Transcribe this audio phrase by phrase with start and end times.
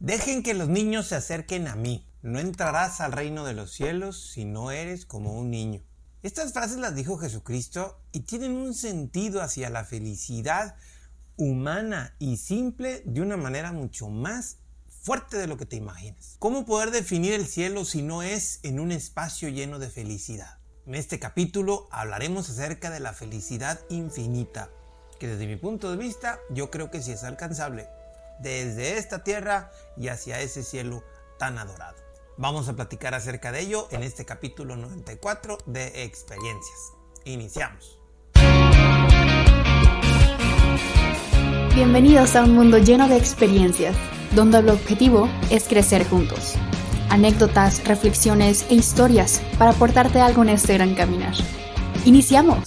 [0.00, 2.06] Dejen que los niños se acerquen a mí.
[2.22, 5.82] No entrarás al reino de los cielos si no eres como un niño.
[6.22, 10.76] Estas frases las dijo Jesucristo y tienen un sentido hacia la felicidad
[11.36, 14.56] humana y simple de una manera mucho más
[14.88, 16.36] fuerte de lo que te imaginas.
[16.38, 20.60] ¿Cómo poder definir el cielo si no es en un espacio lleno de felicidad?
[20.86, 24.70] En este capítulo hablaremos acerca de la felicidad infinita,
[25.18, 27.86] que desde mi punto de vista yo creo que sí es alcanzable,
[28.40, 31.04] desde esta tierra y hacia ese cielo
[31.38, 31.96] tan adorado.
[32.36, 36.92] Vamos a platicar acerca de ello en este capítulo 94 de Experiencias.
[37.24, 37.98] Iniciamos.
[41.74, 43.96] Bienvenidos a un mundo lleno de experiencias,
[44.34, 46.54] donde el objetivo es crecer juntos.
[47.10, 51.34] Anécdotas, reflexiones e historias para aportarte algo en este gran caminar.
[52.04, 52.64] ¡Iniciamos!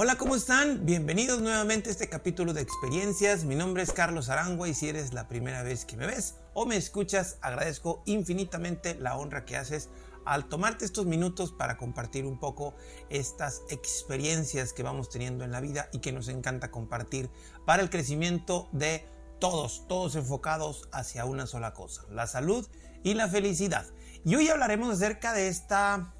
[0.00, 0.86] Hola, ¿cómo están?
[0.86, 3.42] Bienvenidos nuevamente a este capítulo de experiencias.
[3.42, 6.66] Mi nombre es Carlos Arangua y si eres la primera vez que me ves o
[6.66, 9.88] me escuchas, agradezco infinitamente la honra que haces
[10.24, 12.76] al tomarte estos minutos para compartir un poco
[13.10, 17.28] estas experiencias que vamos teniendo en la vida y que nos encanta compartir
[17.66, 19.04] para el crecimiento de
[19.40, 22.64] todos, todos enfocados hacia una sola cosa, la salud
[23.02, 23.84] y la felicidad.
[24.24, 26.14] Y hoy hablaremos acerca de esta,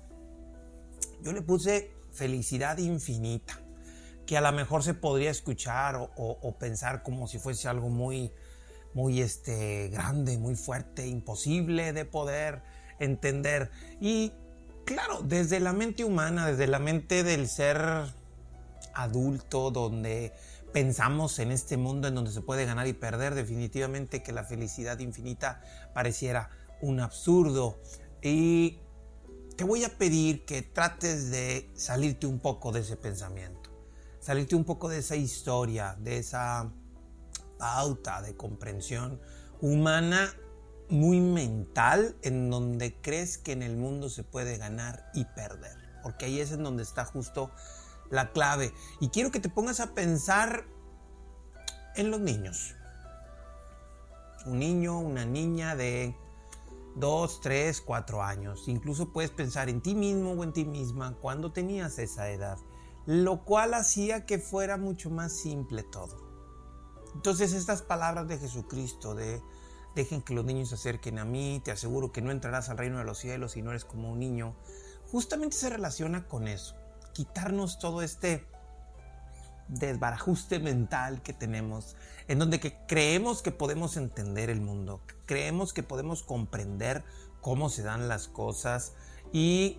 [1.22, 3.67] yo le puse felicidad infinita
[4.28, 8.30] que a lo mejor se podría escuchar o, pensar como si fuese algo muy,
[8.92, 12.60] muy este, grande, muy fuerte, imposible de poder
[12.98, 13.70] entender.
[14.02, 14.34] Y
[14.84, 17.80] claro, desde la mente humana, desde la mente del ser
[18.92, 20.34] adulto, donde
[20.74, 24.98] pensamos en este mundo en donde se puede ganar y perder, definitivamente que la felicidad
[24.98, 25.62] infinita
[25.94, 26.50] pareciera
[26.82, 27.80] un absurdo.
[28.20, 28.78] Y
[29.56, 33.57] te voy a pedir que trates de salirte un poco de ese pensamiento
[34.28, 36.70] salirte un poco de esa historia, de esa
[37.56, 39.18] pauta de comprensión
[39.62, 40.34] humana
[40.90, 45.74] muy mental en donde crees que en el mundo se puede ganar y perder.
[46.02, 47.50] Porque ahí es en donde está justo
[48.10, 48.74] la clave.
[49.00, 50.66] Y quiero que te pongas a pensar
[51.96, 52.74] en los niños.
[54.44, 56.14] Un niño, una niña de
[56.96, 58.68] 2, 3, 4 años.
[58.68, 62.58] Incluso puedes pensar en ti mismo o en ti misma cuando tenías esa edad
[63.08, 66.18] lo cual hacía que fuera mucho más simple todo.
[67.14, 69.40] Entonces estas palabras de Jesucristo de
[69.94, 72.98] dejen que los niños se acerquen a mí, te aseguro que no entrarás al reino
[72.98, 74.54] de los cielos si no eres como un niño,
[75.10, 76.76] justamente se relaciona con eso,
[77.14, 78.46] quitarnos todo este
[79.68, 81.96] desbarajuste mental que tenemos,
[82.26, 87.04] en donde creemos que podemos entender el mundo, creemos que podemos comprender
[87.40, 88.92] cómo se dan las cosas
[89.32, 89.78] y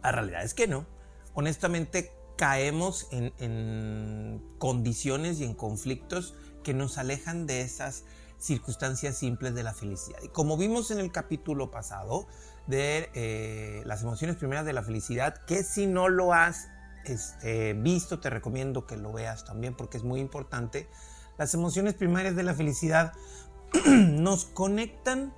[0.00, 0.94] la realidad es que no
[1.34, 8.04] honestamente caemos en, condiciones y en conflictos que nos alejan de esas
[8.38, 10.18] circunstancias simples de la felicidad.
[10.22, 12.26] Y como vimos en el capítulo pasado
[12.66, 16.68] de eh, las emociones primeras de la felicidad, que si no lo has
[17.04, 20.88] este, visto, te recomiendo que lo veas también porque es muy importante.
[21.38, 23.12] Las emociones primarias de la felicidad
[23.86, 25.34] nos conectan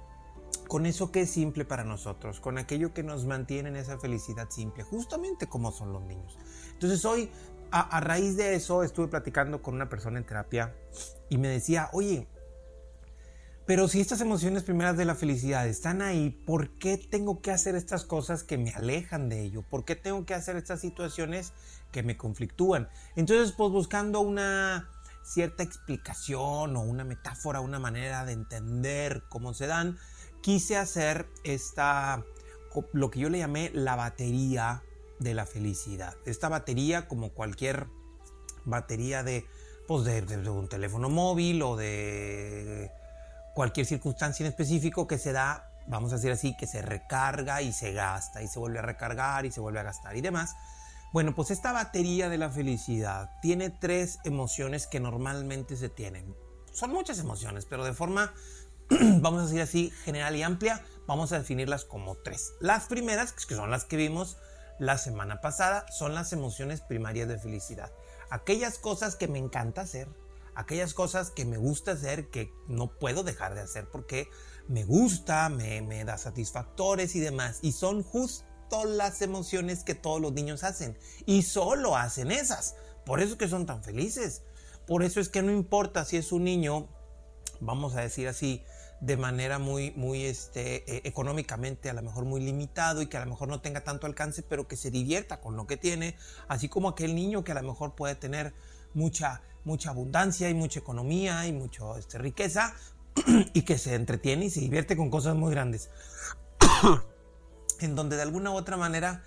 [0.66, 4.50] con eso que es simple para nosotros, con aquello que nos mantiene en esa felicidad
[4.50, 6.36] simple, justamente como son los niños.
[6.72, 7.30] Entonces hoy,
[7.70, 10.74] a, raíz de eso, estuve platicando con una persona en terapia
[11.28, 12.28] y me decía, oye,
[13.66, 17.74] pero si estas emociones primeras de la felicidad están ahí, ¿por qué tengo que hacer
[17.74, 19.62] estas cosas que me alejan de ello?
[19.68, 21.52] ¿Por qué tengo que hacer estas situaciones
[21.90, 22.88] que me conflictúan?
[23.16, 24.88] Entonces, pues buscando una
[25.24, 29.98] cierta explicación o una metáfora, una manera de entender cómo se dan,
[30.46, 32.24] quise hacer esta,
[32.92, 34.84] lo que yo le llamé la batería
[35.18, 36.14] de la felicidad.
[36.24, 37.88] Esta batería, como cualquier
[38.64, 39.44] batería de,
[39.88, 42.92] pues de, un teléfono móvil o de
[43.56, 47.72] cualquier circunstancia en específico que se da, vamos a decir así, que se recarga y
[47.72, 50.54] se gasta y se vuelve a recargar y se vuelve a gastar y demás.
[51.12, 56.36] Bueno, pues esta batería de la felicidad tiene tres emociones que normalmente se tienen.
[56.70, 58.32] Son muchas emociones, pero de forma
[59.20, 62.52] vamos a decir así, general y amplia, vamos a definirlas como tres.
[62.60, 64.36] Las primeras, que son las que vimos
[64.78, 67.92] la semana pasada, son las emociones primarias de felicidad.
[68.30, 70.08] Aquellas cosas que me encanta hacer,
[70.54, 74.28] aquellas cosas que me gusta hacer, que no puedo dejar de hacer porque
[74.68, 77.58] me gusta, me, me da satisfactores y demás.
[77.62, 80.96] Y son justo las emociones que todos los niños hacen.
[81.24, 82.76] Y solo hacen esas.
[83.04, 84.42] Por eso que son tan felices.
[84.86, 86.88] Por eso es que no importa si es un niño,
[87.60, 88.62] vamos a decir así,
[89.00, 93.24] de manera muy, muy este, eh, económicamente a lo mejor muy limitado y que a
[93.24, 96.16] lo mejor no tenga tanto alcance, pero que se divierta con lo que tiene,
[96.48, 98.54] así como aquel niño que a lo mejor puede tener
[98.94, 102.74] mucha, mucha abundancia y mucha economía y mucha este, riqueza
[103.52, 105.90] y que se entretiene y se divierte con cosas muy grandes.
[107.80, 109.22] en donde de alguna u otra manera,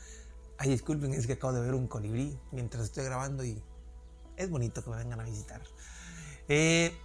[0.57, 3.61] ay disculpen, es que acabo de ver un colibrí mientras estoy grabando y
[4.35, 5.61] es bonito que me vengan a visitar.
[6.47, 6.97] Eh,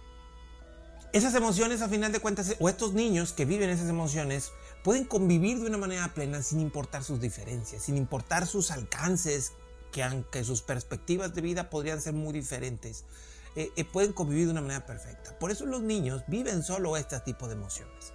[1.13, 4.51] esas emociones, a final de cuentas, o estos niños que viven esas emociones,
[4.83, 9.53] pueden convivir de una manera plena sin importar sus diferencias, sin importar sus alcances,
[9.91, 13.05] que aunque sus perspectivas de vida podrían ser muy diferentes,
[13.55, 15.39] eh, eh, pueden convivir de una manera perfecta.
[15.39, 18.13] Por eso los niños viven solo este tipo de emociones.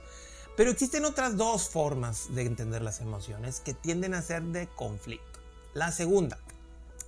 [0.57, 5.41] Pero existen otras dos formas de entender las emociones que tienden a ser de conflicto.
[5.73, 6.39] La segunda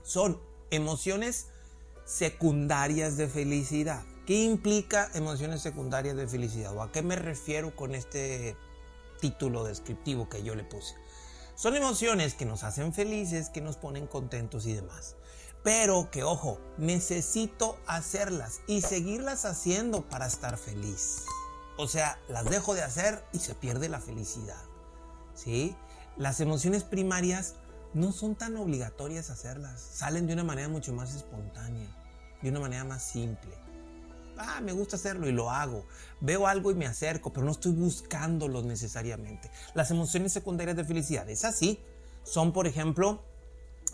[0.05, 0.41] son
[0.71, 1.49] emociones
[2.07, 4.03] secundarias de felicidad.
[4.27, 6.77] ¿Qué implica emociones secundarias de felicidad?
[6.77, 8.57] ¿O a qué me refiero con este
[9.21, 10.95] título descriptivo que yo le puse?
[11.57, 15.17] Son emociones que nos hacen felices, que nos ponen contentos y demás.
[15.65, 21.25] Pero que, ojo, necesito hacerlas y seguirlas haciendo para estar feliz.
[21.77, 24.63] O sea, las dejo de hacer y se pierde la felicidad.
[25.35, 25.75] ¿Sí?
[26.17, 27.57] Las emociones primarias
[27.93, 29.81] no son tan obligatorias hacerlas.
[29.81, 31.89] Salen de una manera mucho más espontánea,
[32.41, 33.62] de una manera más simple
[34.39, 35.85] ah, me gusta hacerlo y lo hago.
[36.21, 39.51] Veo algo y me acerco, pero no estoy buscándolo necesariamente.
[39.75, 41.81] Las emociones secundarias de felicidad, es así.
[42.23, 43.23] Son, por ejemplo,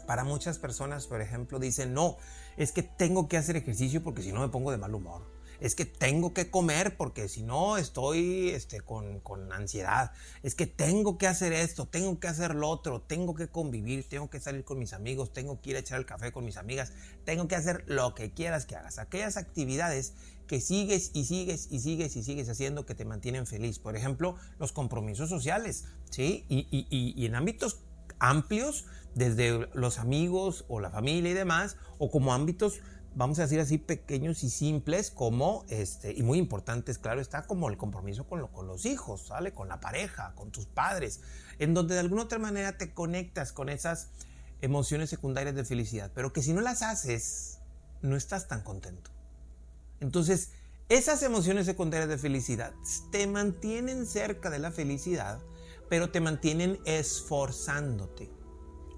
[0.07, 2.17] para muchas personas, por ejemplo, dicen, no,
[2.57, 5.75] es que tengo que hacer ejercicio porque si no me pongo de mal humor es
[5.75, 10.13] que tengo que comer porque si no estoy este, con, con, ansiedad,
[10.43, 14.31] es que tengo que hacer esto, tengo que hacer lo otro, tengo que convivir, tengo
[14.31, 16.93] que salir con mis amigos, tengo que ir a echar el café con mis amigas,
[17.25, 20.15] tengo que hacer lo que quieras que hagas, aquellas actividades
[20.47, 23.79] que sigues y sigues y sigues y sigues haciendo que te mantienen feliz.
[23.79, 26.47] Por ejemplo, los compromisos sociales, ¿sí?
[26.49, 27.81] Y, y, y, y en ámbitos
[28.19, 32.81] amplios, desde los amigos o la familia y demás, o como ámbitos
[33.19, 37.69] vamos a decir así, pequeños y simples, como, este, y muy importantes, claro, está como
[37.69, 39.53] el compromiso con, lo, con los hijos, ¿sale?
[39.53, 41.21] Con la pareja, con tus padres,
[41.59, 44.11] en donde de alguna otra manera te conectas con esas
[44.61, 47.59] emociones secundarias de felicidad, pero que si no las haces,
[48.03, 49.11] no estás tan contento.
[49.99, 50.53] Entonces,
[50.89, 52.73] esas emociones secundarias de felicidad
[53.11, 55.41] te mantienen cerca de la felicidad,
[55.89, 58.31] pero te mantienen esforzándote.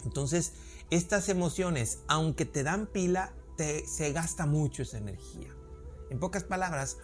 [0.04, 0.52] Entonces,
[0.90, 3.32] estas emociones, aunque te dan pila,
[3.86, 5.54] se gasta mucho esa energía.
[6.10, 6.98] En pocas palabras,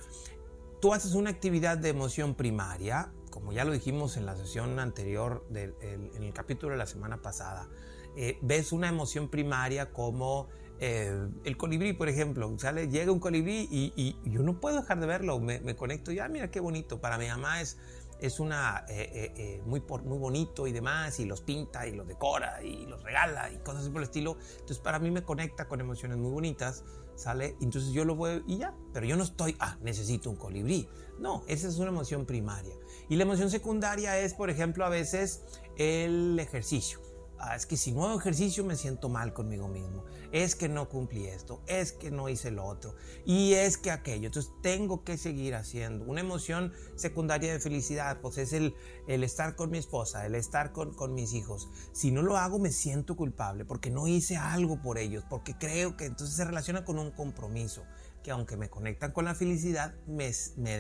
[0.81, 5.47] tú haces una actividad de emoción primaria, como ya lo dijimos en la sesión anterior,
[5.53, 7.69] en el capítulo de la semana pasada,
[8.17, 10.49] eh, ves una emoción primaria como
[10.81, 15.07] eh, el colibrí, por ejemplo, sale, llega un colibrí y, yo no puedo dejar de
[15.07, 17.79] verlo, me, me conecto, ya mira qué bonito, para mi mamá es
[18.21, 22.07] es una eh, eh, eh, muy, muy bonito y demás, y los pinta y los
[22.07, 24.37] decora y los regala y cosas así por el estilo.
[24.53, 26.85] Entonces para mí me conecta con emociones muy bonitas,
[27.15, 27.57] ¿sale?
[27.61, 30.89] Entonces yo lo voy y ya, pero yo no estoy, ah, necesito un colibrí.
[31.19, 32.75] No, esa es una emoción primaria.
[33.09, 35.43] Y la emoción secundaria es, por ejemplo, a veces
[35.77, 37.06] el ejercicio.
[37.39, 40.89] Ah, es que si no hago ejercicio me siento mal conmigo mismo, es que no
[40.89, 42.95] cumplí esto, es que no hice lo otro
[43.27, 44.27] y es que aquello.
[44.27, 46.05] Entonces tengo que seguir haciendo.
[46.07, 48.75] Una emoción secundaria de felicidad, pues es el,
[49.07, 51.69] estar con mi esposa, el estar con, mis hijos.
[51.93, 55.97] Si no lo hago me siento culpable porque no hice algo por ellos, porque creo
[55.97, 57.85] que entonces se relaciona con un compromiso
[58.23, 60.77] que aunque me conectan con la felicidad, me, me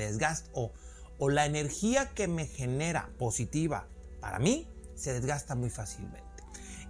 [1.18, 3.88] o la energía que me genera positiva
[4.20, 6.25] para mí se desgasta muy fácilmente.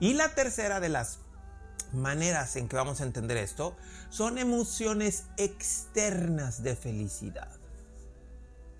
[0.00, 1.20] Y la tercera de las
[1.92, 3.76] maneras en que vamos a entender esto
[4.10, 7.50] son emociones externas de felicidad.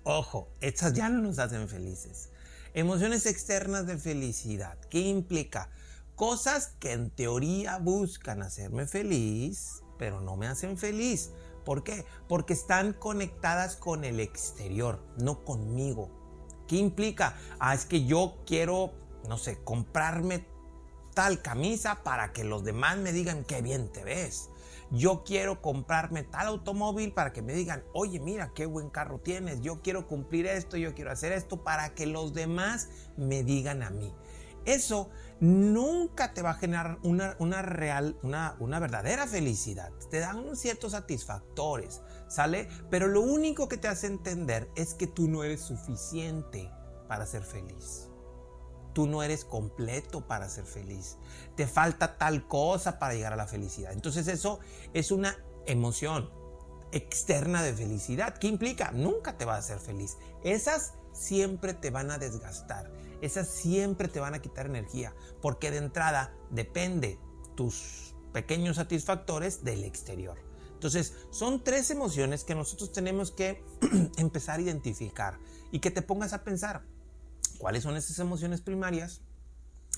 [0.03, 2.29] Ojo, estas ya no nos hacen felices.
[2.73, 4.77] Emociones externas de felicidad.
[4.89, 5.69] ¿Qué implica?
[6.15, 11.31] Cosas que en teoría buscan hacerme feliz, pero no me hacen feliz.
[11.65, 12.05] ¿Por qué?
[12.29, 16.09] Porque están conectadas con el exterior, no conmigo.
[16.67, 17.35] ¿Qué implica?
[17.59, 18.93] Ah, es que yo quiero,
[19.27, 20.45] no sé, comprarme
[21.17, 24.51] tal camisa para que los demás me digan qué bien te ves.
[24.91, 29.61] Yo quiero comprarme tal automóvil para que me digan, oye, mira qué buen carro tienes.
[29.61, 33.89] Yo quiero cumplir esto, yo quiero hacer esto para que los demás me digan a
[33.89, 34.13] mí.
[34.65, 35.09] Eso
[35.39, 39.91] nunca te va a generar una, una real, una, una verdadera felicidad.
[40.11, 42.69] Te dan ciertos satisfactores, ¿sale?
[42.91, 46.69] Pero lo único que te hace entender es que tú no eres suficiente
[47.07, 48.07] para ser feliz
[48.97, 51.17] tú no eres completo para ser feliz.
[51.55, 53.93] Te falta tal cosa para llegar a la felicidad.
[53.93, 54.59] Entonces eso
[54.91, 55.37] es una
[55.67, 56.31] emoción.
[56.91, 58.39] externa de felicidad.
[58.39, 58.89] ¿Qué implica?
[58.93, 60.17] Nunca te va a hacer feliz.
[60.43, 62.91] Esas siempre te van a desgastar.
[63.21, 65.13] Esas siempre te van a quitar energía.
[65.43, 67.19] Porque de entrada depende
[67.53, 70.39] tus pequeños satisfactores del exterior.
[70.73, 73.63] Entonces, son tres emociones que nosotros tenemos que
[74.17, 75.37] empezar a identificar
[75.71, 76.96] y que te pongas a pensar
[77.57, 79.21] cuáles son esas emociones primarias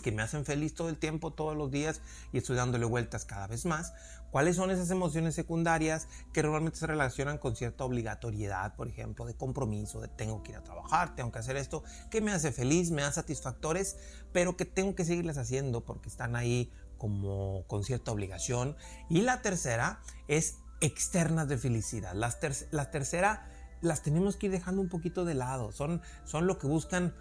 [0.01, 2.01] que me hacen feliz todo el tiempo, todos los días
[2.31, 3.93] y estoy dándole vueltas cada vez más.
[4.31, 9.33] ¿Cuáles son esas emociones secundarias que normalmente se relacionan con cierta obligatoriedad, por ejemplo, de
[9.33, 12.91] compromiso, de tengo que ir a trabajar, tengo que hacer esto, que me hace feliz,
[12.91, 13.97] me da satisfactores,
[14.31, 18.75] pero que tengo que seguirles haciendo porque están ahí como con cierta obligación.
[19.09, 22.13] Y la tercera es externas de felicidad.
[22.13, 22.37] Las
[22.71, 23.49] la tercera
[23.81, 25.71] las tenemos que ir dejando un poquito de lado.
[25.71, 27.15] Son, son lo que buscan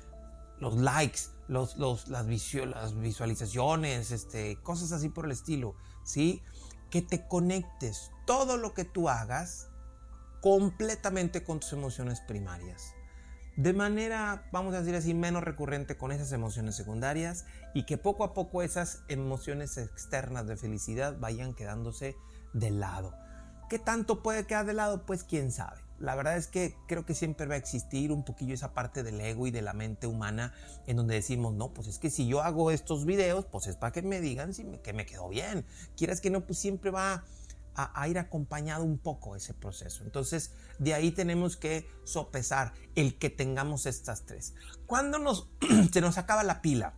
[0.61, 5.75] los likes, los, los, las, las visualizaciones, este, cosas así por el estilo.
[6.09, 6.43] ¿sí?
[6.91, 9.69] Que te conectes todo lo que tú hagas
[10.41, 12.95] completamente con tus emociones primarias.
[13.57, 18.25] De manera, vamos a decir así, menos recurrente con esas emociones secundarias y que poco
[18.25, 22.17] a poco esas emociones externas de felicidad vayan quedándose
[22.55, 23.15] de lado.
[23.69, 25.05] ¿Qué tanto puede quedar de lado?
[25.05, 25.83] Pues quién sabe.
[25.99, 29.21] La verdad es que creo que siempre va a existir un poquillo esa parte del
[29.21, 30.53] ego y de la mente humana
[30.87, 33.93] en donde decimos, no, pues es que si yo hago estos videos, pues es para
[33.93, 35.67] que me digan si me, que me quedó bien.
[35.97, 37.25] Quieras que no, pues siempre va
[37.75, 40.03] a, ir acompañado un poco ese proceso.
[40.05, 44.55] Entonces, de ahí tenemos que sopesar el que tengamos estas tres.
[44.87, 45.49] Cuando nos,
[45.93, 46.95] se nos acaba la pila?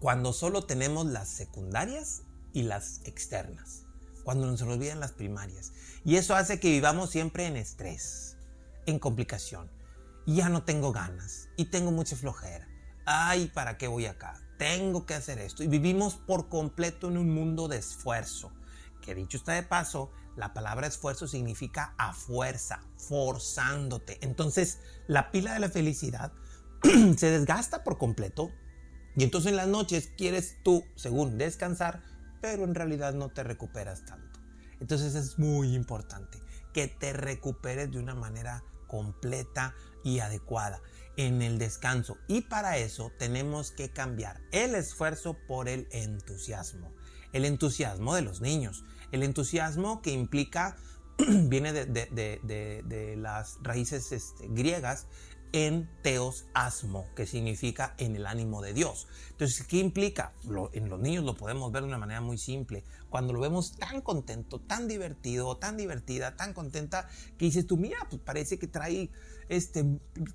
[0.00, 3.85] Cuando solo tenemos las secundarias y las externas
[4.26, 5.72] cuando nos olvidan las primarias.
[6.04, 8.36] Y eso hace que vivamos siempre en estrés,
[8.84, 9.70] en complicación.
[10.26, 12.66] Ya no tengo ganas y tengo mucha flojera.
[13.04, 14.42] Ay, ¿para qué voy acá?
[14.58, 15.62] Tengo que hacer esto.
[15.62, 18.50] Y vivimos por completo en un mundo de esfuerzo.
[19.00, 24.18] Que dicho está de paso, la palabra esfuerzo significa a fuerza, forzándote.
[24.22, 26.32] Entonces, la pila de la felicidad
[27.16, 28.50] se desgasta por completo.
[29.14, 32.02] Y entonces en las noches quieres tú, según descansar,
[32.40, 34.40] pero en realidad no te recuperas tanto.
[34.80, 36.38] Entonces es muy importante
[36.72, 39.74] que te recuperes de una manera completa
[40.04, 40.80] y adecuada
[41.16, 42.18] en el descanso.
[42.28, 46.92] Y para eso tenemos que cambiar el esfuerzo por el entusiasmo.
[47.32, 48.84] El entusiasmo de los niños.
[49.12, 50.76] El entusiasmo que implica,
[51.18, 55.06] viene de, las raíces este, griegas,
[55.52, 59.06] en teos asmo, que significa en el ánimo de Dios.
[59.30, 60.32] Entonces, ¿qué implica?
[60.72, 62.84] en los niños lo podemos ver de una manera muy simple.
[63.10, 67.98] Cuando lo vemos tan contento, tan divertido, tan divertida, tan contenta, que dices tú, mira,
[68.10, 69.10] pues parece que trae
[69.48, 69.84] este,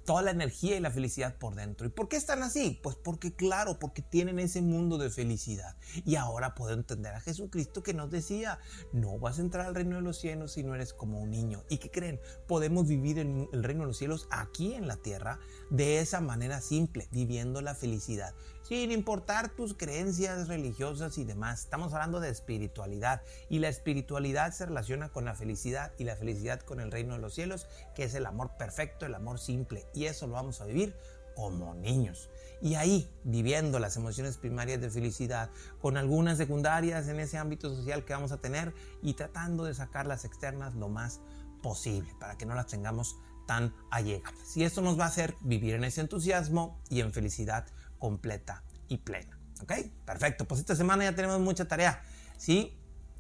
[0.05, 1.87] toda la energía y la felicidad por dentro.
[1.87, 2.79] ¿Y por qué están así?
[2.81, 5.75] Pues porque, claro, porque tienen ese mundo de felicidad.
[6.05, 8.59] Y ahora puedo entender a Jesucristo que nos decía,
[8.93, 11.63] no vas a entrar al reino de los cielos si no eres como un niño.
[11.69, 12.19] ¿Y qué creen?
[12.47, 15.39] Podemos vivir en el reino de los cielos aquí en la tierra
[15.69, 21.61] de esa manera simple, viviendo la felicidad sin importar tus creencias religiosas y demás.
[21.61, 26.61] Estamos hablando de espiritualidad y la espiritualidad se relaciona con la felicidad y la felicidad
[26.61, 29.85] con el reino de los cielos, que es el amor perfecto, el amor simple.
[29.93, 30.95] Y eso lo vamos a vivir
[31.35, 32.29] como niños.
[32.61, 35.49] Y ahí, viviendo las emociones primarias de felicidad,
[35.79, 40.05] con algunas secundarias en ese ámbito social que vamos a tener y tratando de sacar
[40.05, 41.19] las externas lo más
[41.63, 44.55] posible para que no las tengamos tan allegadas.
[44.55, 47.65] Y esto nos va a hacer vivir en ese entusiasmo y en felicidad
[48.01, 49.39] completa y plena.
[49.61, 49.73] ¿Ok?
[50.05, 50.45] Perfecto.
[50.45, 52.01] Pues esta semana ya tenemos mucha tarea.
[52.35, 52.75] ¿Sí?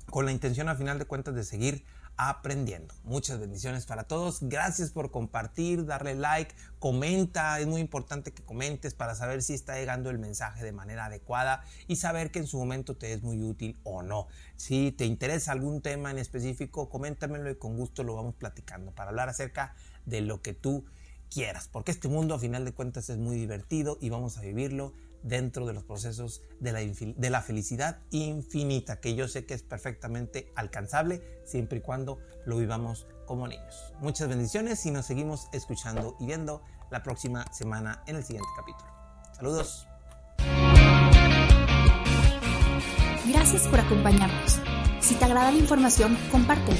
[0.09, 1.85] Con la intención al final de cuentas de seguir
[2.17, 2.95] aprendiendo.
[3.03, 4.39] Muchas bendiciones para todos.
[4.41, 7.59] Gracias por compartir, darle like, comenta.
[7.59, 11.63] Es muy importante que comentes para saber si está llegando el mensaje de manera adecuada
[11.87, 14.27] y saber que en su momento te es muy útil o no.
[14.55, 19.11] Si te interesa algún tema en específico, coméntamelo y con gusto lo vamos platicando para
[19.11, 20.85] hablar acerca de lo que tú
[21.31, 24.93] quieras, porque este mundo a final de cuentas es muy divertido y vamos a vivirlo
[25.23, 29.63] dentro de los procesos de la, de la felicidad infinita, que yo sé que es
[29.63, 33.93] perfectamente alcanzable siempre y cuando lo vivamos como niños.
[33.99, 38.91] Muchas bendiciones y nos seguimos escuchando y viendo la próxima semana en el siguiente capítulo.
[39.33, 39.87] Saludos.
[43.27, 44.59] Gracias por acompañarnos.
[44.99, 46.79] Si te agrada la información, compártela